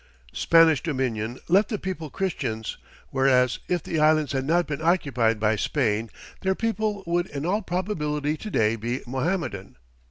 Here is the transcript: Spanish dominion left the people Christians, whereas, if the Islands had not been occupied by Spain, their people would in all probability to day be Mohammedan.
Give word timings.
Spanish 0.33 0.81
dominion 0.81 1.37
left 1.47 1.69
the 1.69 1.77
people 1.77 2.09
Christians, 2.09 2.75
whereas, 3.11 3.59
if 3.67 3.83
the 3.83 3.99
Islands 3.99 4.31
had 4.31 4.45
not 4.45 4.65
been 4.65 4.81
occupied 4.81 5.39
by 5.39 5.55
Spain, 5.55 6.09
their 6.41 6.55
people 6.55 7.03
would 7.05 7.27
in 7.27 7.45
all 7.45 7.61
probability 7.61 8.35
to 8.35 8.49
day 8.49 8.75
be 8.75 9.01
Mohammedan. 9.05 9.77